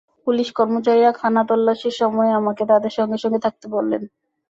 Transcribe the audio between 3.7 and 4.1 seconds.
বললেন।